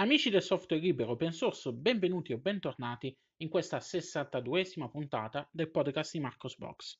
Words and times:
Amici 0.00 0.30
del 0.30 0.40
software 0.40 0.82
libero 0.82 1.10
open 1.10 1.30
source, 1.30 1.70
benvenuti 1.74 2.32
o 2.32 2.38
bentornati 2.38 3.14
in 3.42 3.50
questa 3.50 3.76
62esima 3.76 4.88
puntata 4.88 5.46
del 5.52 5.70
podcast 5.70 6.12
di 6.12 6.20
Marcos 6.20 6.56
Box. 6.56 6.98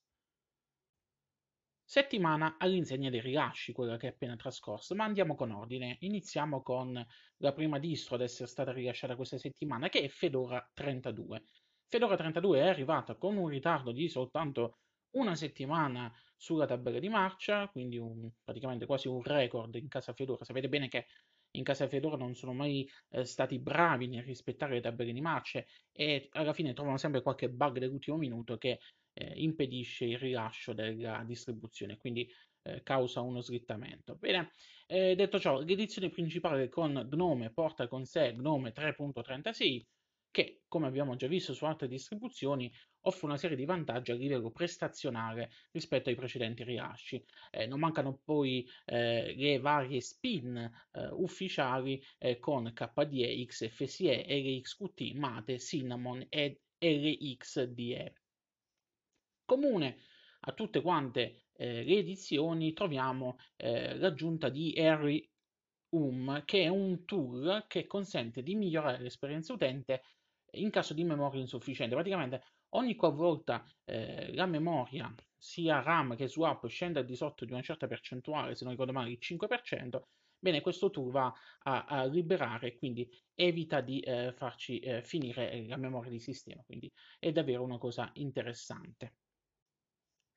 Settimana 1.82 2.57
all'insegna 2.58 3.08
dei 3.08 3.22
rilasci, 3.22 3.72
quella 3.72 3.96
che 3.96 4.08
è 4.08 4.11
appena 4.11 4.36
trascorsa, 4.36 4.94
ma 4.94 5.04
andiamo 5.04 5.34
con 5.34 5.50
ordine. 5.50 5.96
Iniziamo 6.00 6.61
con 6.61 7.02
la 7.39 7.52
prima 7.54 7.79
distro 7.79 8.16
ad 8.16 8.21
essere 8.21 8.46
stata 8.46 8.71
rilasciata 8.71 9.17
questa 9.17 9.39
settimana, 9.39 9.89
che 9.89 10.03
è 10.03 10.08
Fedora 10.08 10.71
32. 10.75 11.44
Fedora 11.86 12.17
32 12.17 12.58
è 12.58 12.68
arrivata 12.68 13.14
con 13.14 13.39
un 13.39 13.48
ritardo 13.48 13.93
di 13.93 14.11
soltanto 14.11 14.80
una 15.12 15.35
settimana 15.35 16.12
sulla 16.36 16.67
tabella 16.67 16.98
di 16.98 17.08
marcia, 17.08 17.67
quindi 17.68 17.96
un, 17.96 18.30
praticamente 18.44 18.85
quasi 18.85 19.08
un 19.08 19.22
record 19.22 19.75
in 19.76 19.89
casa 19.89 20.12
Fedora. 20.12 20.44
Sapete 20.44 20.68
bene 20.68 20.89
che 20.89 21.07
in 21.53 21.64
casa 21.64 21.89
Fedora 21.89 22.17
non 22.17 22.35
sono 22.35 22.53
mai 22.53 22.89
eh, 23.11 23.25
stati 23.25 23.58
bravi 23.58 24.07
nel 24.07 24.22
rispettare 24.22 24.75
le 24.75 24.81
tabelle 24.81 25.13
di 25.13 25.21
marce 25.21 25.67
e 25.93 26.29
alla 26.32 26.53
fine 26.53 26.72
trovano 26.72 26.96
sempre 26.96 27.22
qualche 27.22 27.49
bug 27.49 27.79
dell'ultimo 27.79 28.17
minuto 28.17 28.57
che 28.58 28.81
eh, 29.13 29.32
impedisce 29.36 30.05
il 30.05 30.18
rilascio 30.18 30.72
della 30.72 31.22
distribuzione, 31.27 31.96
quindi 31.96 32.31
eh, 32.62 32.83
causa 32.83 33.20
uno 33.20 33.41
slittamento. 33.41 34.17
Bene, 34.17 34.53
eh, 34.86 35.14
detto 35.14 35.39
ciò, 35.39 35.61
l'edizione 35.61 36.11
principale 36.11 36.69
con 36.69 37.08
Gnome 37.11 37.50
porta 37.50 37.89
con 37.89 38.05
sé 38.05 38.33
Gnome 38.34 38.72
3.36 38.72 39.83
che, 40.30 40.62
come 40.69 40.86
abbiamo 40.86 41.16
già 41.16 41.27
visto 41.27 41.52
su 41.52 41.64
altre 41.64 41.89
distribuzioni, 41.89 42.72
offre 43.02 43.27
una 43.27 43.36
serie 43.36 43.56
di 43.56 43.64
vantaggi 43.64 44.12
a 44.12 44.14
livello 44.14 44.50
prestazionale 44.50 45.50
rispetto 45.72 46.08
ai 46.08 46.14
precedenti 46.14 46.62
rilasci. 46.64 47.25
Eh, 47.50 47.66
non 47.66 47.80
mancano 47.80 48.20
poi 48.24 48.66
eh, 48.84 49.34
le 49.34 49.58
varie 49.58 50.00
spin 50.00 50.56
eh, 50.56 51.08
ufficiali 51.12 52.02
eh, 52.18 52.38
con 52.38 52.72
KDE, 52.72 53.44
XFCE, 53.46 54.27
LXQT, 54.28 55.12
Mate, 55.14 55.58
Cinnamon 55.58 56.27
e 56.28 56.60
LXDE. 56.78 58.14
Comune 59.44 59.96
a 60.40 60.52
tutte 60.52 60.80
quante 60.80 61.46
eh, 61.56 61.83
le 61.83 61.98
edizioni 61.98 62.72
troviamo 62.72 63.36
eh, 63.56 63.96
l'aggiunta 63.96 64.48
di 64.48 64.72
Harry 64.78 65.28
Um, 65.92 66.44
che 66.44 66.62
è 66.62 66.68
un 66.68 67.05
tool 67.05 67.64
che 67.66 67.88
consente 67.88 68.44
di 68.44 68.55
migliorare 68.55 69.02
l'esperienza 69.02 69.52
utente 69.52 70.02
in 70.52 70.70
caso 70.70 70.94
di 70.94 71.04
memoria 71.04 71.40
insufficiente. 71.40 71.94
Praticamente 71.94 72.42
ogni 72.70 72.94
qualvolta 72.96 73.64
eh, 73.84 74.32
la 74.34 74.46
memoria, 74.46 75.12
sia 75.36 75.80
RAM 75.82 76.16
che 76.16 76.28
swap, 76.28 76.66
scende 76.66 77.00
al 77.00 77.04
di 77.04 77.16
sotto 77.16 77.44
di 77.44 77.52
una 77.52 77.62
certa 77.62 77.86
percentuale, 77.86 78.54
se 78.54 78.64
non 78.64 78.72
ricordo 78.72 78.92
male 78.92 79.10
il 79.10 79.18
5%, 79.20 80.00
bene, 80.38 80.60
questo 80.60 80.90
tool 80.90 81.10
va 81.10 81.32
a, 81.62 81.84
a 81.84 82.04
liberare 82.06 82.76
quindi 82.76 83.08
evita 83.34 83.80
di 83.80 84.00
eh, 84.00 84.32
farci 84.32 84.78
eh, 84.80 85.02
finire 85.02 85.66
la 85.66 85.76
memoria 85.76 86.10
di 86.10 86.20
sistema. 86.20 86.62
Quindi 86.64 86.90
è 87.18 87.32
davvero 87.32 87.62
una 87.62 87.78
cosa 87.78 88.10
interessante. 88.14 89.14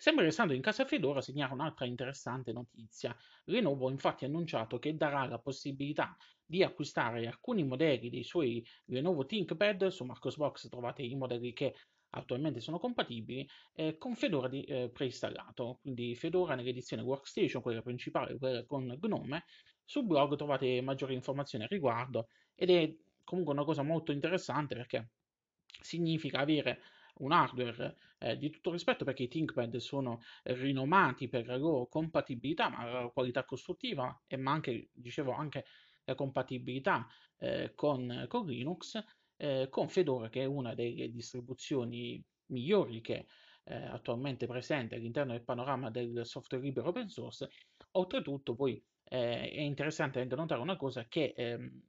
Sempre 0.04 0.26
restando 0.26 0.52
in 0.52 0.60
casa 0.60 0.84
Fedora, 0.84 1.22
segnala 1.22 1.54
un'altra 1.54 1.86
interessante 1.86 2.52
notizia. 2.52 3.16
Lenovo 3.46 3.90
infatti 3.90 4.26
ha 4.26 4.28
annunciato 4.28 4.78
che 4.78 4.98
darà 4.98 5.26
la 5.28 5.40
possibilità 5.40 6.18
di 6.44 6.62
acquistare 6.62 7.26
alcuni 7.26 7.64
modelli 7.64 8.10
dei 8.10 8.26
suoi 8.26 8.62
Lenovo 8.88 9.26
ThinkPad, 9.26 9.88
su 9.88 10.04
Marcosbox 10.04 10.68
trovate 10.68 11.04
i 11.04 11.16
modelli 11.16 11.54
che 11.54 11.74
attualmente 12.10 12.60
sono 12.60 12.80
compatibili, 12.80 13.48
eh, 13.76 13.98
con 13.98 14.14
Fedora 14.16 14.50
di, 14.50 14.66
eh, 14.66 14.90
preinstallato, 14.90 15.80
quindi 15.82 16.16
Fedora 16.16 16.56
nell'edizione 16.56 17.02
Workstation, 17.02 17.62
quella 17.62 17.82
principale, 17.82 18.38
quella 18.38 18.66
con 18.66 19.00
Gnome. 19.00 19.46
Sul 19.86 20.06
blog 20.06 20.36
trovate 20.36 20.82
maggiori 20.82 21.14
informazioni 21.14 21.64
al 21.64 21.70
riguardo 21.70 22.28
ed 22.56 22.70
è 22.72 22.94
comunque 23.24 23.54
una 23.54 23.64
cosa 23.64 23.84
molto 23.84 24.12
interessante 24.12 24.76
perché 24.76 25.12
significa 25.80 26.40
avere 26.40 26.82
un 27.16 27.32
hardware 27.32 27.98
eh, 28.20 28.38
di 28.38 28.50
tutto 28.50 28.72
rispetto 28.72 29.06
perché 29.06 29.24
i 29.24 29.28
ThinkPad 29.28 29.78
sono 29.78 30.22
rinomati 30.44 31.28
per 31.28 31.46
la 31.46 31.58
loro 31.58 31.88
compatibilità, 31.88 32.70
ma 32.70 32.86
la 32.86 32.92
loro 32.92 33.12
qualità 33.12 33.44
costruttiva 33.44 34.24
e 34.28 34.38
ma 34.38 34.52
anche, 34.52 34.90
dicevo, 34.94 35.32
anche 35.34 35.66
la 36.06 36.16
compatibilità 36.16 37.08
eh, 37.38 37.74
con, 37.76 38.26
con, 38.28 38.46
Linux, 38.46 39.02
eh, 39.38 39.68
con 39.70 39.90
Fedora 39.90 40.30
che 40.30 40.42
è 40.42 40.46
una 40.46 40.74
delle 40.74 41.10
distribuzioni 41.12 42.24
migliori 42.48 43.02
che 43.02 43.26
eh, 43.66 43.76
attualmente 43.76 44.46
presente 44.46 44.96
all'interno 44.96 45.32
del 45.32 45.44
panorama 45.44 45.90
del 45.90 46.26
software 46.26 46.64
libero 46.64 46.90
open 46.90 47.10
source. 47.10 47.50
Oltretutto 47.92 48.56
poi 48.56 48.84
eh, 49.04 49.50
è 49.50 49.62
interessante 49.62 50.20
anche 50.20 50.36
notare 50.36 50.62
una 50.62 50.76
cosa 50.76 51.06
che 51.08 51.34
ehm, 51.36 51.82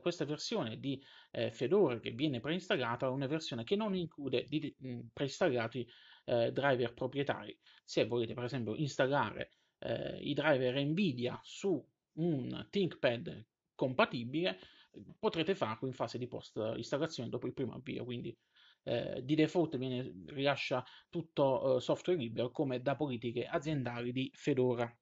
questa 0.00 0.24
versione 0.24 0.78
di 0.78 1.02
eh, 1.30 1.50
Fedora 1.50 1.98
che 2.00 2.10
viene 2.10 2.40
preinstallata 2.40 3.06
è 3.06 3.10
una 3.10 3.26
versione 3.26 3.64
che 3.64 3.76
non 3.76 3.94
include 3.94 4.44
di, 4.48 4.74
mh, 4.78 5.00
preinstallati 5.12 5.86
eh, 6.24 6.52
driver 6.52 6.94
proprietari. 6.94 7.58
Se 7.84 8.06
volete 8.06 8.34
per 8.34 8.44
esempio 8.44 8.74
installare 8.74 9.50
eh, 9.78 10.18
i 10.20 10.34
driver 10.34 10.74
Nvidia 10.84 11.38
su 11.42 11.84
un 12.14 12.66
ThinkPad 12.70 13.46
compatibile, 13.74 14.58
potrete 15.18 15.54
farlo 15.54 15.86
in 15.86 15.94
fase 15.94 16.18
di 16.18 16.26
post 16.26 16.56
installazione 16.76 17.28
dopo 17.28 17.46
il 17.46 17.54
primo 17.54 17.74
avvio, 17.74 18.04
quindi 18.04 18.36
eh, 18.84 19.22
di 19.22 19.34
default 19.34 19.76
viene, 19.76 20.12
rilascia 20.26 20.84
tutto 21.08 21.76
eh, 21.76 21.80
software 21.80 22.18
libero 22.18 22.50
come 22.50 22.80
da 22.80 22.96
politiche 22.96 23.46
aziendali 23.46 24.12
di 24.12 24.30
Fedora. 24.34 24.92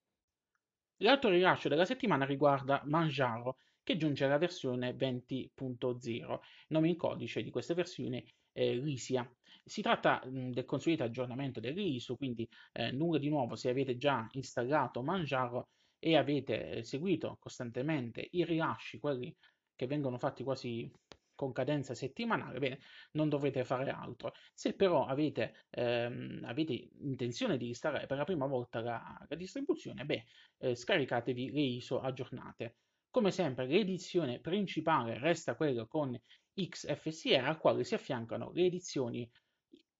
L'altro 1.00 1.30
rilascio 1.30 1.68
della 1.68 1.84
settimana 1.84 2.24
riguarda 2.24 2.82
Manjaro, 2.86 3.58
che 3.86 3.96
giunge 3.96 4.24
alla 4.24 4.36
versione 4.36 4.92
20.0. 4.94 6.32
Il 6.32 6.40
nome 6.70 6.88
in 6.88 6.96
codice 6.96 7.40
di 7.44 7.50
questa 7.50 7.72
versione 7.72 8.24
è 8.50 8.72
Risia. 8.80 9.30
Si 9.64 9.80
tratta 9.80 10.20
mh, 10.26 10.50
del 10.50 10.64
consueto 10.64 11.04
aggiornamento 11.04 11.60
dell'ISO, 11.60 12.16
quindi 12.16 12.48
eh, 12.72 12.90
nulla 12.90 13.18
di 13.18 13.28
nuovo 13.28 13.54
se 13.54 13.68
avete 13.70 13.96
già 13.96 14.26
installato 14.32 15.02
Manjaro 15.04 15.68
e 16.00 16.16
avete 16.16 16.70
eh, 16.78 16.82
seguito 16.82 17.36
costantemente 17.38 18.26
i 18.32 18.44
rilasci, 18.44 18.98
quelli 18.98 19.32
che 19.76 19.86
vengono 19.86 20.18
fatti 20.18 20.42
quasi 20.42 20.90
con 21.36 21.52
cadenza 21.52 21.94
settimanale, 21.94 22.58
bene, 22.58 22.80
non 23.12 23.28
dovrete 23.28 23.62
fare 23.64 23.90
altro. 23.90 24.32
Se 24.52 24.74
però 24.74 25.06
avete, 25.06 25.66
ehm, 25.70 26.42
avete 26.44 26.88
intenzione 27.02 27.56
di 27.56 27.68
installare 27.68 28.06
per 28.06 28.16
la 28.16 28.24
prima 28.24 28.46
volta 28.46 28.80
la, 28.80 29.24
la 29.28 29.36
distribuzione, 29.36 30.04
beh, 30.04 30.24
eh, 30.58 30.74
scaricatevi 30.74 31.52
le 31.52 31.60
ISO 31.60 32.00
aggiornate. 32.00 32.76
Come 33.16 33.30
sempre 33.30 33.66
l'edizione 33.66 34.40
principale 34.40 35.18
resta 35.18 35.56
quella 35.56 35.86
con 35.86 36.14
XFCE 36.52 37.38
al 37.38 37.56
quale 37.56 37.82
si 37.82 37.94
affiancano 37.94 38.50
le 38.52 38.66
edizioni 38.66 39.26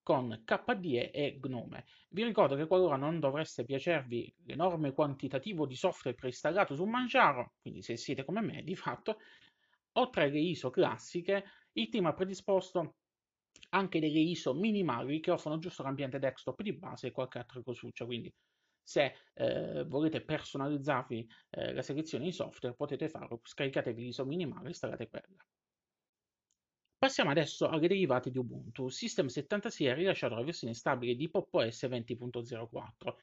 con 0.03 0.43
KDE 0.44 1.12
e 1.12 1.41
Gnome. 1.41 1.87
Vi 2.10 2.22
ricordo 2.25 2.56
che 2.56 2.66
qualora 2.66 2.97
non 2.97 3.19
dovesse 3.19 3.65
piacervi 3.65 4.34
l'enorme 4.44 4.93
quantitativo 4.93 5.65
di 5.65 5.75
software 5.76 6.15
preinstallato 6.15 6.75
su 6.75 6.84
Manjaro, 6.84 7.55
quindi 7.62 7.81
se 7.81 7.97
siete 7.97 8.22
come 8.22 8.43
me 8.43 8.62
di 8.62 8.76
fatto, 8.76 9.16
Oltre 9.93 10.25
alle 10.25 10.38
ISO 10.38 10.69
classiche, 10.69 11.43
il 11.72 11.88
team 11.88 12.05
ha 12.05 12.12
predisposto 12.12 12.97
anche 13.71 13.99
delle 13.99 14.21
ISO 14.21 14.53
minimali 14.53 15.21
che 15.21 15.31
offrono 15.31 15.56
giusto 15.56 15.82
l'ambiente 15.82 16.19
desktop 16.19 16.60
di 16.60 16.75
base 16.75 17.06
e 17.06 17.12
qualche 17.12 17.38
altra 17.38 17.62
cosuccia, 17.62 18.05
quindi 18.05 18.31
se 18.87 19.15
eh, 19.35 19.83
volete 19.85 20.21
personalizzarvi 20.21 21.29
eh, 21.51 21.73
la 21.73 21.83
selezione 21.83 22.27
di 22.27 22.33
software 22.33 22.77
potete 22.77 23.09
farlo, 23.09 23.41
scaricatevi 23.43 24.01
l'ISO 24.01 24.25
minimale 24.25 24.67
e 24.67 24.69
installate 24.69 25.09
quella. 25.09 25.45
Passiamo 26.97 27.31
adesso 27.31 27.67
alle 27.67 27.89
derivate 27.89 28.31
di 28.31 28.39
Ubuntu. 28.39 28.87
System76 28.87 29.91
ha 29.91 29.95
rilasciato 29.95 30.37
la 30.37 30.45
versione 30.45 30.73
stabile 30.73 31.17
di 31.17 31.29
PopOS 31.29 31.83
20.04. 31.85 33.15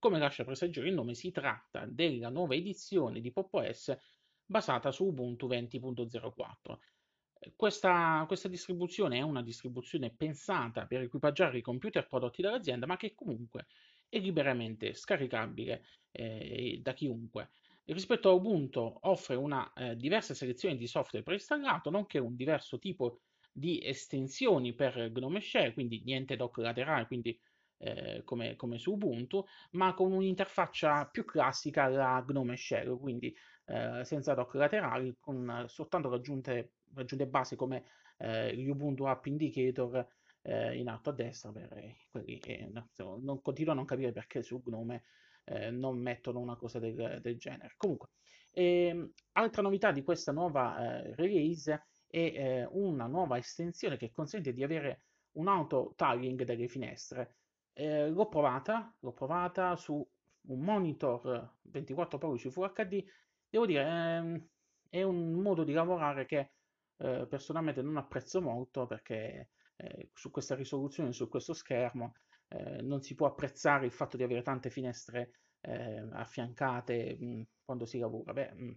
Come 0.00 0.18
lascia 0.18 0.44
presagire 0.44 0.88
il 0.88 0.94
nome, 0.94 1.14
si 1.14 1.30
tratta 1.30 1.86
della 1.86 2.28
nuova 2.28 2.56
edizione 2.56 3.20
di 3.20 3.30
PopOS 3.30 3.96
basata 4.44 4.90
su 4.90 5.06
Ubuntu 5.06 5.46
20.04. 5.46 6.78
Questa, 7.54 8.24
questa, 8.26 8.48
distribuzione 8.48 9.18
è 9.18 9.22
una 9.22 9.42
distribuzione 9.42 10.10
pensata 10.10 10.86
per 10.86 11.02
equipaggiare 11.02 11.58
i 11.58 11.62
computer 11.62 12.06
prodotti 12.08 12.42
dall'azienda, 12.42 12.86
ma 12.86 12.96
che 12.96 13.14
comunque 13.14 13.66
è 14.12 14.18
liberamente 14.18 14.92
scaricabile 14.92 15.86
eh, 16.10 16.78
da 16.82 16.92
chiunque. 16.92 17.48
Rispetto 17.86 18.28
a 18.28 18.32
Ubuntu 18.32 18.98
offre 19.00 19.36
una 19.36 19.72
eh, 19.72 19.96
diversa 19.96 20.34
selezione 20.34 20.76
di 20.76 20.86
software 20.86 21.24
preinstallato, 21.24 21.88
nonché 21.88 22.18
un 22.18 22.36
diverso 22.36 22.78
tipo 22.78 23.20
di 23.50 23.80
estensioni 23.82 24.74
per 24.74 25.10
Gnome 25.10 25.40
Share, 25.40 25.72
quindi 25.72 26.02
niente 26.04 26.36
dock 26.36 26.58
laterale, 26.58 27.06
quindi 27.06 27.38
eh, 27.78 28.20
come, 28.24 28.54
come, 28.54 28.78
su 28.78 28.92
Ubuntu, 28.92 29.46
ma 29.70 29.94
con 29.94 30.12
un'interfaccia 30.12 31.06
più 31.06 31.24
classica 31.24 31.84
alla 31.84 32.22
Gnome 32.28 32.54
Share, 32.54 32.94
quindi 32.98 33.34
eh, 33.64 34.04
senza 34.04 34.34
dock 34.34 34.54
laterali, 34.54 35.16
con 35.18 35.64
soltanto 35.68 36.10
raggiunte, 36.10 36.72
raggiunte 36.92 37.26
basi 37.26 37.56
come 37.56 37.84
eh, 38.18 38.68
Ubuntu 38.68 39.04
App 39.04 39.24
Indicator 39.24 40.06
eh, 40.42 40.76
in 40.76 40.88
alto 40.88 41.10
a 41.10 41.12
destra 41.12 41.52
per 41.52 41.96
quelli 42.10 42.38
che 42.38 42.70
non, 42.70 43.40
continuo 43.40 43.72
a 43.72 43.76
non 43.76 43.84
capire 43.84 44.12
perché 44.12 44.42
su 44.42 44.60
Gnome 44.64 45.04
eh, 45.44 45.70
non 45.70 45.98
mettono 45.98 46.40
una 46.40 46.56
cosa 46.56 46.78
del, 46.78 47.18
del 47.20 47.38
genere. 47.38 47.74
Comunque, 47.76 48.10
ehm, 48.50 49.12
altra 49.32 49.62
novità 49.62 49.92
di 49.92 50.02
questa 50.02 50.32
nuova 50.32 51.02
eh, 51.02 51.14
release 51.14 51.86
è 52.06 52.18
eh, 52.18 52.68
una 52.70 53.06
nuova 53.06 53.38
estensione 53.38 53.96
che 53.96 54.12
consente 54.12 54.52
di 54.52 54.62
avere 54.62 55.04
un 55.32 55.48
auto 55.48 55.94
tagging 55.96 56.42
delle 56.44 56.68
finestre. 56.68 57.36
Eh, 57.72 58.10
l'ho 58.10 58.28
provata, 58.28 58.94
l'ho 59.00 59.12
provata 59.12 59.76
su 59.76 60.06
un 60.44 60.60
monitor 60.60 61.54
24 61.62 62.18
pollici 62.18 62.50
Full 62.50 62.72
HD, 62.72 63.02
devo 63.48 63.66
dire, 63.66 63.82
ehm, 63.86 64.48
è 64.90 65.02
un 65.02 65.32
modo 65.32 65.64
di 65.64 65.72
lavorare 65.72 66.26
che 66.26 66.50
eh, 66.98 67.26
personalmente 67.28 67.80
non 67.80 67.96
apprezzo 67.96 68.42
molto 68.42 68.86
perché 68.86 69.48
eh, 69.82 70.10
su 70.14 70.30
questa 70.30 70.54
risoluzione, 70.54 71.12
su 71.12 71.28
questo 71.28 71.52
schermo, 71.52 72.14
eh, 72.48 72.82
non 72.82 73.02
si 73.02 73.14
può 73.14 73.26
apprezzare 73.26 73.86
il 73.86 73.92
fatto 73.92 74.16
di 74.16 74.22
avere 74.22 74.42
tante 74.42 74.70
finestre 74.70 75.32
eh, 75.60 76.06
affiancate 76.12 77.16
mh, 77.18 77.24
mm, 77.24 77.42
quando 77.64 77.84
si 77.84 77.98
lavora. 77.98 78.32
Beh, 78.32 78.52
mh, 78.52 78.64
mm, 78.64 78.72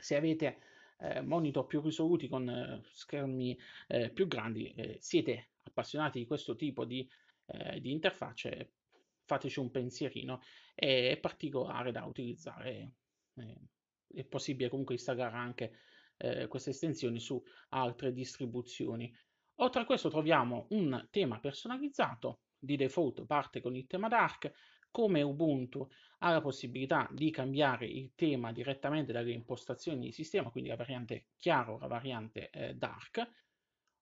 se 0.00 0.16
avete 0.16 0.58
eh, 0.98 1.20
monitor 1.22 1.66
più 1.66 1.80
risoluti 1.80 2.28
con 2.28 2.48
eh, 2.48 2.80
schermi 2.92 3.56
più 4.12 4.26
grandi, 4.26 4.96
siete 4.98 5.50
appassionati 5.62 6.18
di 6.18 6.26
questo 6.26 6.56
tipo 6.56 6.84
di, 6.84 7.08
di 7.80 7.90
interfacce, 7.90 8.72
fateci 9.24 9.60
un 9.60 9.70
pensierino, 9.70 10.42
è 10.74 11.16
particolare 11.20 11.90
da 11.90 12.04
utilizzare, 12.04 12.92
è 13.34 14.24
possibile 14.24 14.68
comunque 14.68 14.94
installare 14.94 15.36
anche 15.36 15.78
eh, 16.18 16.48
queste 16.48 16.70
estensioni 16.70 17.20
su 17.20 17.42
altre 17.70 18.12
distribuzioni. 18.12 19.14
Oltre 19.60 19.80
a 19.80 19.84
questo 19.84 20.08
troviamo 20.08 20.66
un 20.70 21.08
tema 21.10 21.40
personalizzato, 21.40 22.42
di 22.58 22.76
default 22.76 23.26
parte 23.26 23.60
con 23.60 23.74
il 23.74 23.86
tema 23.86 24.06
dark, 24.06 24.52
come 24.90 25.22
Ubuntu 25.22 25.86
ha 26.18 26.30
la 26.30 26.40
possibilità 26.40 27.08
di 27.10 27.30
cambiare 27.30 27.86
il 27.86 28.12
tema 28.14 28.52
direttamente 28.52 29.12
dalle 29.12 29.32
impostazioni 29.32 30.06
di 30.06 30.12
sistema, 30.12 30.50
quindi 30.50 30.70
la 30.70 30.76
variante 30.76 31.30
chiaro 31.36 31.78
la 31.78 31.88
variante 31.88 32.50
eh, 32.50 32.74
dark, 32.74 33.28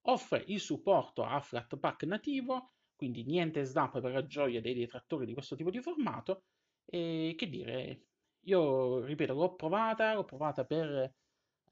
offre 0.03 0.45
il 0.47 0.61
supporto 0.61 1.25
a 1.25 1.41
Flatpak 1.41 2.03
nativo, 2.05 2.73
quindi 2.95 3.25
niente 3.25 3.65
snap 3.65 4.01
per 4.01 4.13
la 4.13 4.27
gioia 4.27 4.61
dei 4.61 4.75
detrattori 4.75 5.25
di 5.25 5.33
questo 5.33 5.57
tipo 5.57 5.71
di 5.71 5.81
formato, 5.81 6.45
e 6.85 7.35
che 7.37 7.49
dire, 7.49 8.03
io 8.41 9.01
ripeto, 9.05 9.33
l'ho 9.33 9.55
provata, 9.55 10.13
l'ho 10.15 10.25
provata 10.25 10.65
per 10.65 11.15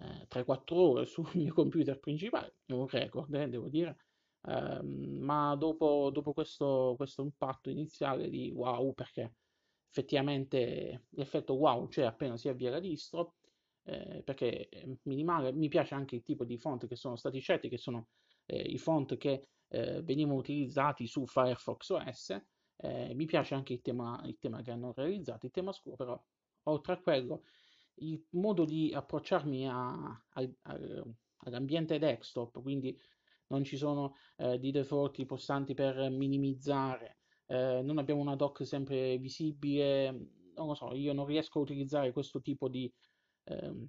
eh, 0.04 0.26
3-4 0.28 0.74
ore 0.74 1.06
sul 1.06 1.28
mio 1.34 1.54
computer 1.54 1.98
principale, 1.98 2.56
è 2.66 2.72
un 2.72 2.86
record, 2.88 3.32
eh, 3.34 3.48
devo 3.48 3.68
dire, 3.68 3.96
eh, 4.46 4.82
ma 4.82 5.54
dopo, 5.56 6.10
dopo 6.10 6.32
questo, 6.32 6.94
questo, 6.96 7.22
impatto 7.22 7.70
iniziale 7.70 8.28
di 8.28 8.50
wow, 8.54 8.92
perché 8.92 9.34
effettivamente 9.88 11.06
l'effetto 11.10 11.54
wow 11.54 11.88
c'è 11.88 12.04
appena 12.04 12.36
si 12.36 12.48
avvia 12.48 12.70
la 12.70 12.80
distro, 12.80 13.34
eh, 13.84 14.22
perché 14.24 14.68
minimale, 15.02 15.52
mi 15.52 15.68
piace 15.68 15.94
anche 15.94 16.16
il 16.16 16.22
tipo 16.22 16.44
di 16.44 16.58
font 16.58 16.86
che 16.86 16.96
sono 16.96 17.16
stati 17.16 17.38
scelti, 17.40 17.68
che 17.68 17.78
sono 17.78 18.08
eh, 18.46 18.60
i 18.60 18.78
font 18.78 19.16
che 19.16 19.48
eh, 19.68 20.02
venivano 20.02 20.38
utilizzati 20.38 21.06
su 21.06 21.26
Firefox 21.26 21.90
OS, 21.90 22.42
eh, 22.76 23.14
mi 23.14 23.24
piace 23.26 23.54
anche 23.54 23.72
il 23.74 23.80
tema, 23.80 24.20
il 24.24 24.38
tema 24.38 24.62
che 24.62 24.70
hanno 24.70 24.92
realizzato, 24.94 25.46
il 25.46 25.52
tema 25.52 25.72
scuro, 25.72 25.96
però 25.96 26.22
oltre 26.64 26.92
a 26.94 27.00
quello 27.00 27.42
il 27.96 28.24
modo 28.30 28.64
di 28.64 28.92
approcciarmi 28.92 29.68
a, 29.68 29.88
a, 29.88 30.50
a, 30.62 30.78
all'ambiente 31.44 31.98
desktop, 31.98 32.60
quindi 32.62 32.98
non 33.48 33.64
ci 33.64 33.76
sono 33.76 34.16
eh, 34.36 34.58
di 34.58 34.70
default 34.70 35.18
i 35.18 35.26
postanti 35.26 35.74
per 35.74 36.10
minimizzare, 36.10 37.18
eh, 37.46 37.82
non 37.82 37.98
abbiamo 37.98 38.20
una 38.20 38.36
dock 38.36 38.66
sempre 38.66 39.18
visibile, 39.18 40.10
non 40.54 40.68
lo 40.68 40.74
so, 40.74 40.94
io 40.94 41.12
non 41.12 41.26
riesco 41.26 41.58
a 41.58 41.62
utilizzare 41.62 42.12
questo 42.12 42.40
tipo 42.40 42.68
di, 42.68 42.90
eh, 43.44 43.88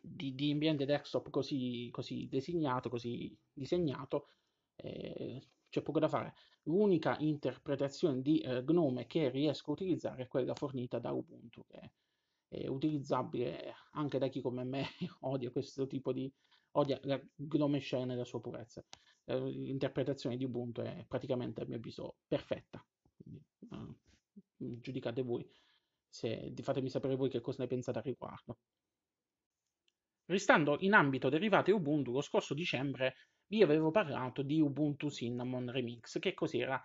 di, 0.00 0.34
di 0.34 0.50
ambiente 0.50 0.84
desktop 0.84 1.30
così, 1.30 1.88
così, 1.90 2.28
designato, 2.28 2.88
così 2.88 3.36
disegnato, 3.52 4.28
eh, 4.76 5.40
c'è 5.68 5.82
poco 5.82 5.98
da 6.00 6.08
fare. 6.08 6.34
L'unica 6.64 7.16
interpretazione 7.18 8.20
di 8.20 8.38
eh, 8.38 8.62
Gnome 8.62 9.06
che 9.06 9.30
riesco 9.30 9.70
a 9.70 9.74
utilizzare 9.74 10.24
è 10.24 10.28
quella 10.28 10.54
fornita 10.54 10.98
da 10.98 11.12
Ubuntu, 11.12 11.64
che 11.66 11.92
è 12.52 12.66
utilizzabile 12.66 13.74
anche 13.92 14.18
da 14.18 14.28
chi 14.28 14.40
come 14.40 14.64
me 14.64 14.84
odia 15.20 15.50
questo 15.50 15.86
tipo 15.86 16.12
di 16.12 16.30
odia 16.72 16.98
la 17.04 17.20
Gnome 17.34 17.80
Shell 17.80 18.04
nella 18.04 18.24
sua 18.24 18.40
purezza. 18.40 18.84
L'interpretazione 19.24 20.36
di 20.36 20.44
Ubuntu 20.44 20.82
è 20.82 21.04
praticamente 21.06 21.62
a 21.62 21.66
mio 21.66 21.76
avviso 21.76 22.16
perfetta. 22.26 22.84
Quindi, 23.16 23.42
uh, 23.70 23.96
giudicate 24.80 25.22
voi, 25.22 25.48
se, 26.08 26.52
fatemi 26.60 26.90
sapere 26.90 27.16
voi 27.16 27.30
che 27.30 27.40
cosa 27.40 27.62
ne 27.62 27.68
pensate 27.68 27.98
a 27.98 28.02
riguardo. 28.02 28.58
Restando 30.26 30.76
in 30.80 30.92
ambito 30.94 31.28
derivate 31.28 31.72
Ubuntu, 31.72 32.12
lo 32.12 32.20
scorso 32.20 32.54
dicembre 32.54 33.14
vi 33.46 33.62
avevo 33.62 33.90
parlato 33.90 34.42
di 34.42 34.60
Ubuntu 34.60 35.10
Cinnamon 35.10 35.70
Remix. 35.70 36.18
Che 36.18 36.34
cos'era? 36.34 36.82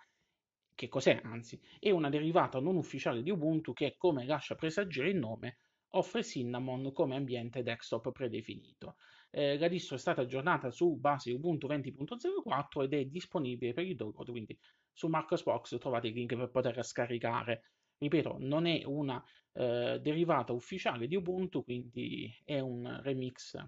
Che 0.78 0.86
cos'è 0.86 1.20
anzi, 1.24 1.60
è 1.80 1.90
una 1.90 2.08
derivata 2.08 2.60
non 2.60 2.76
ufficiale 2.76 3.24
di 3.24 3.30
Ubuntu 3.30 3.72
che, 3.72 3.96
come 3.98 4.24
lascia 4.24 4.54
presagire 4.54 5.10
il 5.10 5.16
nome, 5.16 5.58
offre 5.94 6.22
Cinnamon 6.22 6.92
come 6.92 7.16
ambiente 7.16 7.64
desktop 7.64 8.12
predefinito. 8.12 8.94
Eh, 9.30 9.58
la 9.58 9.66
distro 9.66 9.96
è 9.96 9.98
stata 9.98 10.20
aggiornata 10.20 10.70
su 10.70 10.94
base 10.94 11.32
Ubuntu 11.32 11.66
20.04 11.66 12.84
ed 12.84 12.94
è 12.94 13.04
disponibile 13.06 13.72
per 13.72 13.86
il 13.86 13.96
download, 13.96 14.30
quindi 14.30 14.56
su 14.92 15.08
Marcosbox 15.08 15.78
trovate 15.78 16.06
il 16.06 16.14
link 16.14 16.36
per 16.36 16.48
poterla 16.48 16.84
scaricare. 16.84 17.72
Ripeto, 17.98 18.36
non 18.38 18.66
è 18.66 18.84
una 18.84 19.20
eh, 19.54 19.98
derivata 20.00 20.52
ufficiale 20.52 21.08
di 21.08 21.16
Ubuntu, 21.16 21.64
quindi 21.64 22.32
è 22.44 22.60
un 22.60 23.00
remix 23.02 23.60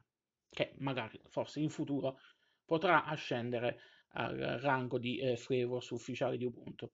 che 0.49 0.75
magari, 0.79 1.21
forse 1.27 1.59
in 1.59 1.71
futuro, 1.71 2.21
potrà 2.65 3.03
ascendere 3.05 3.81
al 4.13 4.37
rango 4.61 4.99
di 4.99 5.19
eh, 5.19 5.37
flavors 5.37 5.91
ufficiale 5.91 6.37
di 6.37 6.45
Ubuntu. 6.45 6.91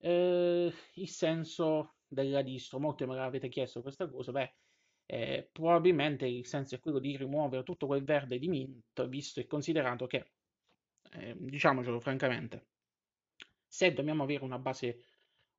Eh, 0.00 0.72
il 0.94 1.08
senso 1.08 1.96
della 2.06 2.42
distro, 2.42 2.78
molti 2.78 3.04
me 3.06 3.14
l'avete 3.16 3.48
chiesto 3.48 3.82
questa 3.82 4.08
cosa, 4.08 4.32
beh, 4.32 4.54
eh, 5.06 5.48
probabilmente 5.52 6.26
il 6.26 6.46
senso 6.46 6.74
è 6.76 6.80
quello 6.80 6.98
di 6.98 7.16
rimuovere 7.16 7.62
tutto 7.62 7.86
quel 7.86 8.04
verde 8.04 8.38
di 8.38 8.48
Mint, 8.48 9.06
visto 9.08 9.40
e 9.40 9.46
considerato 9.46 10.06
che, 10.06 10.32
eh, 11.12 11.34
diciamocelo 11.38 12.00
francamente, 12.00 12.68
se 13.66 13.92
dobbiamo 13.92 14.22
avere 14.22 14.44
una 14.44 14.58
base 14.58 15.02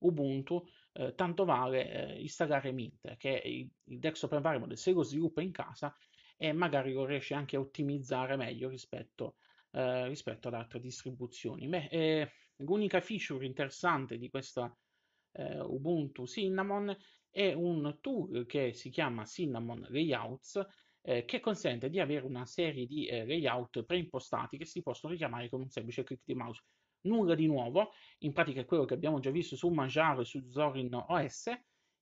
Ubuntu, 0.02 0.66
eh, 0.94 1.14
tanto 1.14 1.44
vale 1.44 1.92
eh, 2.16 2.22
installare 2.22 2.72
Mint, 2.72 3.18
che 3.18 3.42
è 3.42 3.48
il, 3.48 3.70
il 3.86 4.00
desktop 4.00 4.32
environment, 4.34 4.74
se 4.74 4.92
lo 4.94 5.04
sviluppa 5.04 5.42
in 5.42 5.52
casa 5.52 5.94
e 6.38 6.54
magari 6.54 6.94
lo 6.94 7.06
riesce 7.06 7.34
anche 7.34 7.58
a 7.58 7.60
ottimizzare 7.60 8.38
meglio 8.38 8.70
rispetto, 8.70 9.36
eh, 9.72 10.08
rispetto 10.08 10.48
ad 10.48 10.54
altre 10.54 10.80
distribuzioni. 10.80 11.68
Beh, 11.68 11.88
eh, 11.92 12.32
L'unica 12.62 13.00
feature 13.02 13.46
interessante 13.46 14.18
di 14.18 14.30
questa 14.30 14.76
eh, 15.34 15.60
Ubuntu 15.60 16.26
Cinnamon 16.26 16.96
è 17.30 17.54
un 17.54 17.98
tool 18.02 18.46
che 18.46 18.74
si 18.74 18.90
chiama 18.90 19.26
Cinnamon 19.26 19.86
Layouts 19.90 20.66
eh, 21.02 21.26
che 21.26 21.40
consente 21.40 21.90
di 21.90 22.00
avere 22.00 22.26
una 22.26 22.46
serie 22.46 22.86
di 22.86 23.08
eh, 23.08 23.26
layout 23.26 23.84
preimpostati 23.84 24.58
che 24.58 24.66
si 24.66 24.82
possono 24.82 25.14
richiamare 25.14 25.50
con 25.50 25.62
un 25.62 25.70
semplice 25.70 26.04
clic 26.04 26.22
di 26.26 26.36
mouse. 26.36 26.64
Nulla 27.02 27.34
di 27.34 27.48
nuovo, 27.48 27.92
in 28.20 28.34
pratica 28.34 28.62
è 28.62 28.66
quello 28.66 28.84
che 28.84 28.94
abbiamo 28.94 29.20
già 29.20 29.32
visto 29.32 29.56
su 29.56 29.70
Manjaro 29.70 30.22
e 30.22 30.26
su 30.26 30.42
Zorin 30.50 30.94
OS 30.94 31.50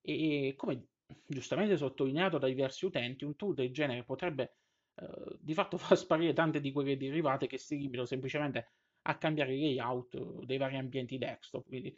e 0.02 0.54
come 0.58 0.88
giustamente 1.26 1.78
sottolineato 1.78 2.40
da 2.40 2.48
diversi 2.48 2.86
utenti, 2.86 3.24
un 3.24 3.36
tool 3.36 3.54
del 3.54 3.72
genere 3.72 4.04
potrebbe 4.04 4.56
eh, 4.96 5.38
di 5.40 5.54
fatto 5.54 5.78
far 5.78 5.98
sparire 5.98 6.34
tante 6.34 6.60
di 6.60 6.72
quelle 6.72 6.98
derivate 6.98 7.46
che 7.46 7.60
si 7.60 7.78
limitano 7.78 8.06
semplicemente 8.06 8.72
a 9.08 9.18
cambiare 9.18 9.54
il 9.54 9.62
layout 9.62 10.46
dei 10.46 10.58
vari 10.58 10.78
ambienti 10.78 11.18
desktop. 11.18 11.66
Quindi, 11.66 11.96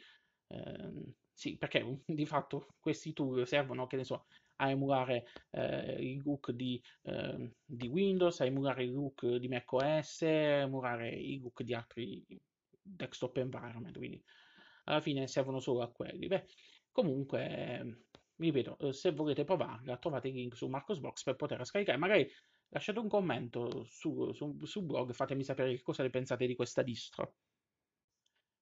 ehm, 0.48 1.12
sì, 1.32 1.56
perché 1.56 1.84
di 2.06 2.26
fatto 2.26 2.74
questi 2.80 3.12
tool 3.12 3.46
servono, 3.46 3.86
che 3.86 3.96
ne 3.96 4.04
so, 4.04 4.26
a 4.56 4.70
emulare 4.70 5.26
eh, 5.50 5.96
il 5.98 6.22
look 6.24 6.50
di, 6.52 6.80
eh, 7.02 7.52
di, 7.64 7.88
Windows, 7.88 8.40
a 8.40 8.44
emulare 8.44 8.84
il 8.84 8.92
look 8.92 9.26
di 9.36 9.48
macOS, 9.48 10.22
a 10.22 10.26
emulare 10.62 11.08
il 11.10 11.40
look 11.40 11.62
di 11.62 11.74
altri 11.74 12.24
desktop 12.82 13.38
environment. 13.38 13.96
Quindi, 13.96 14.22
alla 14.84 15.00
fine 15.00 15.26
servono 15.26 15.60
solo 15.60 15.82
a 15.82 15.90
quelli. 15.90 16.26
Beh, 16.26 16.46
comunque, 16.92 18.04
ripeto, 18.36 18.92
se 18.92 19.12
volete 19.12 19.44
provarla, 19.44 19.96
trovate 19.96 20.28
il 20.28 20.34
link 20.34 20.56
su 20.56 20.68
Marcosbox 20.68 21.24
per 21.24 21.36
poterla 21.36 21.64
scaricare. 21.64 21.98
Magari 21.98 22.30
lasciate 22.70 22.98
un 22.98 23.08
commento 23.08 23.84
su, 23.84 24.32
su, 24.32 24.58
sul 24.64 24.84
blog, 24.84 25.12
fatemi 25.12 25.44
sapere 25.44 25.74
che 25.74 25.82
cosa 25.82 26.02
ne 26.02 26.10
pensate 26.10 26.46
di 26.46 26.54
questa 26.54 26.82
distro. 26.82 27.34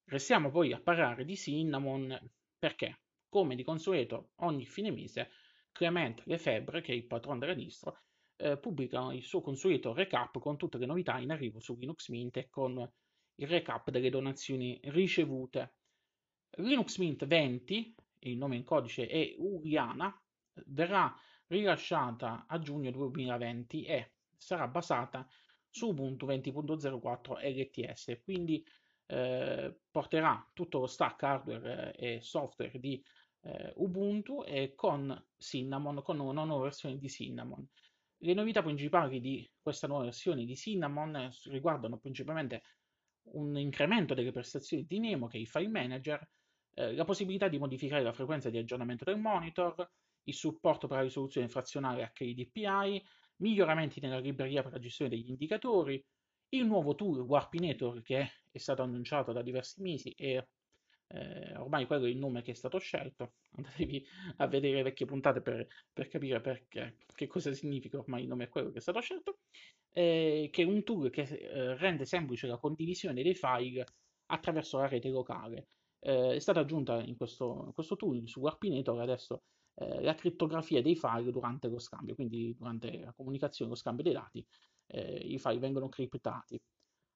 Restiamo 0.04 0.50
poi 0.50 0.72
a 0.72 0.80
parlare 0.80 1.24
di 1.24 1.36
Cinnamon 1.36 2.18
perché, 2.58 3.00
come 3.28 3.54
di 3.54 3.62
consueto, 3.62 4.30
ogni 4.36 4.64
fine 4.64 4.90
mese 4.90 5.30
Clement 5.70 6.22
Lefebvre, 6.24 6.80
che 6.80 6.92
è 6.92 6.96
il 6.96 7.06
patron 7.06 7.38
della 7.38 7.54
distro, 7.54 8.00
eh, 8.36 8.56
pubblica 8.56 9.12
il 9.12 9.24
suo 9.24 9.40
consueto 9.40 9.92
recap 9.92 10.38
con 10.38 10.56
tutte 10.56 10.78
le 10.78 10.86
novità 10.86 11.18
in 11.18 11.30
arrivo 11.30 11.60
su 11.60 11.76
Linux 11.76 12.08
Mint 12.08 12.36
e 12.38 12.48
con 12.48 12.90
il 13.34 13.46
recap 13.46 13.90
delle 13.90 14.10
donazioni 14.10 14.80
ricevute. 14.84 15.74
Linux 16.56 16.96
Mint 16.98 17.26
20, 17.26 17.94
il 18.20 18.36
nome 18.36 18.56
in 18.56 18.64
codice 18.64 19.06
è 19.06 19.34
Uriana, 19.36 20.12
verrà 20.66 21.14
rilasciata 21.48 22.46
a 22.46 22.58
giugno 22.58 22.90
2020 22.90 23.84
e 23.84 24.12
sarà 24.36 24.68
basata 24.68 25.26
su 25.68 25.88
Ubuntu 25.88 26.26
20.04 26.26 27.38
LTS, 27.42 28.20
quindi 28.22 28.64
eh, 29.06 29.74
porterà 29.90 30.48
tutto 30.52 30.80
lo 30.80 30.86
stack 30.86 31.22
hardware 31.22 31.94
e 31.96 32.20
software 32.20 32.78
di 32.78 33.02
eh, 33.42 33.72
Ubuntu 33.76 34.42
e 34.46 34.74
con 34.74 35.26
Cinnamon, 35.36 36.02
con 36.02 36.18
una 36.20 36.44
nuova 36.44 36.64
versione 36.64 36.98
di 36.98 37.08
Cinnamon. 37.08 37.66
Le 38.18 38.34
novità 38.34 38.62
principali 38.62 39.20
di 39.20 39.48
questa 39.60 39.86
nuova 39.86 40.04
versione 40.04 40.44
di 40.44 40.56
Cinnamon 40.56 41.30
riguardano 41.44 41.98
principalmente 41.98 42.62
un 43.30 43.56
incremento 43.56 44.14
delle 44.14 44.32
prestazioni 44.32 44.84
di 44.84 44.98
Nemo, 44.98 45.26
che 45.26 45.36
è 45.36 45.40
il 45.40 45.46
file 45.46 45.68
manager, 45.68 46.28
eh, 46.74 46.94
la 46.94 47.04
possibilità 47.04 47.48
di 47.48 47.58
modificare 47.58 48.02
la 48.02 48.12
frequenza 48.12 48.50
di 48.50 48.58
aggiornamento 48.58 49.04
del 49.04 49.18
monitor, 49.18 49.88
il 50.28 50.34
supporto 50.34 50.86
per 50.86 50.98
la 50.98 51.02
risoluzione 51.02 51.48
frazionale 51.48 52.12
HDPI, 52.14 53.02
miglioramenti 53.36 54.00
nella 54.00 54.18
libreria 54.18 54.62
per 54.62 54.72
la 54.72 54.78
gestione 54.78 55.10
degli 55.10 55.28
indicatori, 55.28 56.02
il 56.50 56.64
nuovo 56.64 56.94
tool 56.94 57.20
Warpinator 57.20 58.02
che 58.02 58.30
è 58.50 58.58
stato 58.58 58.82
annunciato 58.82 59.32
da 59.32 59.42
diversi 59.42 59.82
mesi 59.82 60.10
e 60.12 60.48
eh, 61.08 61.56
ormai 61.56 61.86
quello 61.86 62.04
è 62.04 62.08
il 62.08 62.18
nome 62.18 62.42
che 62.42 62.52
è 62.52 62.54
stato 62.54 62.78
scelto, 62.78 63.34
andatevi 63.56 64.06
a 64.36 64.46
vedere 64.46 64.76
le 64.76 64.82
vecchie 64.82 65.06
puntate 65.06 65.40
per, 65.40 65.66
per 65.92 66.08
capire 66.08 66.40
perché, 66.40 66.96
che 67.14 67.26
cosa 67.26 67.52
significa 67.52 67.98
ormai 67.98 68.22
il 68.22 68.28
nome 68.28 68.44
è 68.44 68.48
quello 68.48 68.70
che 68.70 68.78
è 68.78 68.82
stato 68.82 69.00
scelto, 69.00 69.38
eh, 69.92 70.48
che 70.52 70.62
è 70.62 70.66
un 70.66 70.82
tool 70.84 71.10
che 71.10 71.22
eh, 71.22 71.76
rende 71.76 72.04
semplice 72.04 72.46
la 72.46 72.58
condivisione 72.58 73.22
dei 73.22 73.34
file 73.34 73.84
attraverso 74.26 74.78
la 74.78 74.86
rete 74.86 75.08
locale. 75.08 75.68
Eh, 76.00 76.34
è 76.36 76.38
stata 76.38 76.60
aggiunta 76.60 77.02
in 77.02 77.16
questo, 77.16 77.64
in 77.66 77.72
questo 77.72 77.96
tool 77.96 78.22
su 78.28 78.40
Warpinator 78.40 79.00
adesso 79.00 79.42
eh, 79.80 80.02
la 80.02 80.14
crittografia 80.14 80.82
dei 80.82 80.96
file 80.96 81.30
durante 81.30 81.68
lo 81.68 81.78
scambio, 81.78 82.14
quindi 82.14 82.54
durante 82.56 82.98
la 82.98 83.12
comunicazione, 83.12 83.70
lo 83.70 83.76
scambio 83.76 84.04
dei 84.04 84.12
dati, 84.12 84.44
eh, 84.86 85.16
i 85.16 85.38
file 85.38 85.58
vengono 85.58 85.88
criptati. 85.88 86.60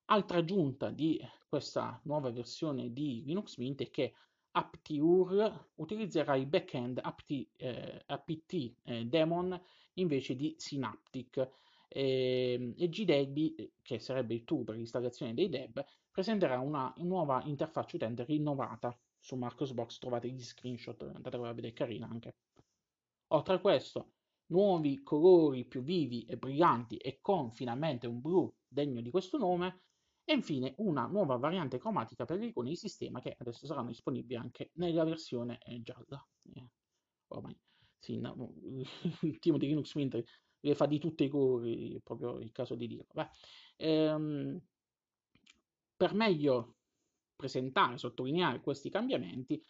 Altra 0.06 0.38
aggiunta 0.38 0.90
di 0.90 1.20
questa 1.48 2.00
nuova 2.04 2.30
versione 2.30 2.92
di 2.92 3.22
Linux 3.24 3.56
Mint 3.56 3.82
è 3.82 3.90
che 3.90 4.14
AptIUR 4.52 5.70
utilizzerà 5.76 6.36
il 6.36 6.46
backend 6.46 7.00
apt, 7.02 7.30
eh, 7.56 8.02
apt 8.06 8.74
eh, 8.84 9.06
daemon 9.06 9.60
invece 9.94 10.36
di 10.36 10.54
Synaptic 10.58 11.50
e, 11.88 12.74
e 12.76 12.88
GDB, 12.88 13.70
che 13.82 13.98
sarebbe 13.98 14.34
il 14.34 14.44
tool 14.44 14.64
per 14.64 14.76
l'installazione 14.76 15.34
dei 15.34 15.48
deb, 15.48 15.84
presenterà 16.10 16.58
una 16.60 16.92
nuova 16.98 17.42
interfaccia 17.44 17.96
utente 17.96 18.24
rinnovata. 18.24 18.96
Su 19.18 19.36
Marcosbox 19.36 19.98
trovate 19.98 20.28
gli 20.28 20.42
screenshot, 20.42 21.00
andatevela 21.02 21.50
a 21.50 21.54
vedere, 21.54 21.72
carina 21.72 22.08
anche. 22.08 22.34
Oltre 23.32 23.54
a 23.54 23.60
questo, 23.60 24.12
nuovi 24.46 25.02
colori 25.02 25.66
più 25.66 25.82
vivi 25.82 26.24
e 26.24 26.36
brillanti 26.36 26.96
e 26.96 27.18
con 27.20 27.50
finalmente 27.52 28.06
un 28.06 28.20
blu 28.20 28.54
degno 28.66 29.00
di 29.00 29.10
questo 29.10 29.38
nome, 29.38 29.82
e 30.24 30.34
infine 30.34 30.74
una 30.78 31.06
nuova 31.06 31.36
variante 31.36 31.78
cromatica 31.78 32.24
per 32.24 32.38
le 32.38 32.46
icone 32.46 32.68
di 32.70 32.76
sistema 32.76 33.20
che 33.20 33.34
adesso 33.38 33.66
saranno 33.66 33.88
disponibili 33.88 34.36
anche 34.38 34.70
nella 34.74 35.04
versione 35.04 35.58
eh, 35.62 35.82
gialla. 35.82 36.24
Eh, 36.54 36.70
ormai 37.28 37.58
sì, 37.98 38.18
no, 38.18 38.52
il 38.62 38.86
team 39.38 39.58
di 39.58 39.66
Linux 39.66 39.94
Mint 39.94 40.22
le 40.60 40.74
fa 40.74 40.86
di 40.86 40.98
tutti 40.98 41.24
i 41.24 41.28
colori, 41.28 41.96
è 41.96 42.00
proprio 42.00 42.38
il 42.38 42.52
caso 42.52 42.74
di 42.74 42.86
dirlo. 42.86 43.06
Ehm, 43.76 44.60
per 45.96 46.14
meglio 46.14 46.76
presentare, 47.34 47.98
sottolineare 47.98 48.60
questi 48.60 48.90
cambiamenti, 48.90 49.64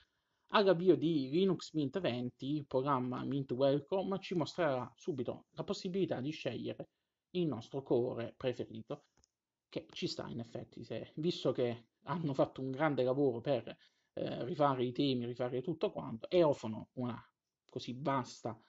All'avvio 0.54 0.96
di 0.96 1.30
Linux 1.30 1.72
Mint 1.72 1.98
20, 1.98 2.56
il 2.56 2.66
programma 2.66 3.24
Mint 3.24 3.52
Welcome 3.52 4.18
ci 4.18 4.34
mostrerà 4.34 4.92
subito 4.94 5.46
la 5.52 5.64
possibilità 5.64 6.20
di 6.20 6.30
scegliere 6.30 6.90
il 7.30 7.46
nostro 7.46 7.82
core 7.82 8.34
preferito, 8.36 9.04
che 9.70 9.86
ci 9.92 10.06
sta 10.06 10.28
in 10.28 10.40
effetti, 10.40 10.84
se, 10.84 11.12
visto 11.16 11.52
che 11.52 11.86
hanno 12.02 12.34
fatto 12.34 12.60
un 12.60 12.70
grande 12.70 13.02
lavoro 13.02 13.40
per 13.40 13.66
eh, 14.12 14.44
rifare 14.44 14.84
i 14.84 14.92
temi, 14.92 15.24
rifare 15.24 15.62
tutto 15.62 15.90
quanto, 15.90 16.28
e 16.28 16.42
offrono 16.42 16.90
una 16.96 17.18
così 17.70 17.96
vasta 17.98 18.60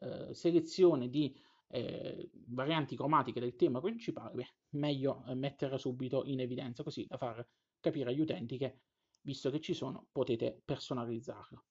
eh, 0.00 0.34
selezione 0.34 1.08
di 1.08 1.32
eh, 1.68 2.30
varianti 2.46 2.96
cromatiche 2.96 3.38
del 3.38 3.54
tema 3.54 3.80
principale, 3.80 4.34
beh, 4.34 4.54
meglio 4.70 5.24
eh, 5.28 5.34
metterla 5.34 5.78
subito 5.78 6.24
in 6.24 6.40
evidenza, 6.40 6.82
così 6.82 7.06
da 7.06 7.16
far 7.16 7.46
capire 7.78 8.10
agli 8.10 8.20
utenti 8.20 8.58
che 8.58 8.80
visto 9.28 9.50
che 9.50 9.60
ci 9.60 9.74
sono, 9.74 10.06
potete 10.10 10.62
personalizzarlo. 10.64 11.64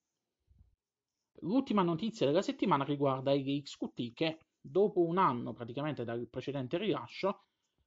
L'ultima 1.42 1.82
notizia 1.82 2.28
della 2.28 2.44
settimana 2.44 2.84
riguarda 2.84 3.34
il 3.34 3.64
XQT 3.64 4.14
che 4.14 4.38
dopo 4.62 5.02
un 5.02 5.18
anno 5.18 5.54
praticamente 5.54 6.04
dal 6.04 6.28
precedente 6.30 6.78
rilascio 6.78 7.46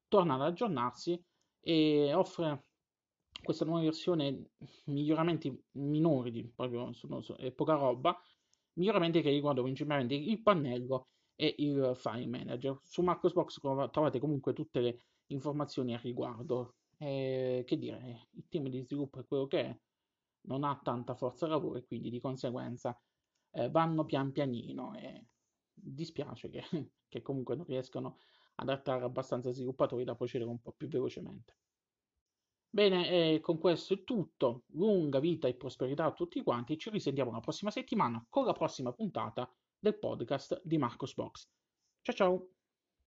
torna 0.08 0.34
ad 0.34 0.42
aggiornarsi 0.42 1.22
e 1.60 2.12
offre 2.14 2.64
questa 3.42 3.64
nuova 3.64 3.82
versione 3.82 4.50
miglioramenti 4.86 5.56
minori, 5.72 6.52
proprio 6.52 6.92
sono, 6.92 7.22
è 7.36 7.52
poca 7.52 7.74
roba, 7.74 8.20
miglioramenti 8.74 9.22
che 9.22 9.30
riguardano 9.30 9.66
principalmente 9.66 10.14
il 10.14 10.42
pannello 10.42 11.10
e 11.36 11.54
il 11.58 11.92
file 11.94 12.26
manager. 12.26 12.80
Su 12.82 13.02
Marcosbox 13.02 13.60
trovate 13.90 14.18
comunque 14.18 14.52
tutte 14.52 14.80
le 14.80 15.04
informazioni 15.26 15.94
a 15.94 15.98
riguardo. 15.98 16.74
Eh, 17.02 17.64
che 17.66 17.78
dire, 17.78 18.28
il 18.32 18.46
team 18.48 18.68
di 18.68 18.82
sviluppo 18.82 19.20
è 19.20 19.26
quello 19.26 19.46
che 19.46 19.60
è, 19.60 19.78
non 20.42 20.64
ha 20.64 20.78
tanta 20.82 21.14
forza 21.14 21.46
lavoro 21.46 21.78
e 21.78 21.86
quindi 21.86 22.10
di 22.10 22.20
conseguenza 22.20 22.98
eh, 23.52 23.70
vanno 23.70 24.04
pian 24.04 24.32
pianino 24.32 24.94
e 24.94 25.28
dispiace 25.72 26.50
che, 26.50 26.62
che 27.08 27.22
comunque 27.22 27.56
non 27.56 27.64
riescano 27.64 28.18
ad 28.56 28.68
attrarre 28.68 29.04
abbastanza 29.04 29.50
sviluppatori 29.50 30.04
da 30.04 30.14
procedere 30.14 30.50
un 30.50 30.60
po' 30.60 30.72
più 30.72 30.88
velocemente. 30.88 31.56
Bene, 32.68 33.08
eh, 33.08 33.40
con 33.40 33.58
questo 33.58 33.94
è 33.94 34.04
tutto. 34.04 34.64
Lunga 34.74 35.20
vita 35.20 35.48
e 35.48 35.54
prosperità 35.54 36.04
a 36.04 36.12
tutti 36.12 36.42
quanti. 36.42 36.78
Ci 36.78 36.90
risentiamo 36.90 37.32
la 37.32 37.40
prossima 37.40 37.70
settimana 37.70 38.24
con 38.28 38.44
la 38.44 38.52
prossima 38.52 38.92
puntata 38.92 39.50
del 39.78 39.98
podcast 39.98 40.60
di 40.62 40.76
Marcos 40.76 41.14
Box. 41.14 41.48
Ciao 42.02 42.14
ciao! 42.14 42.59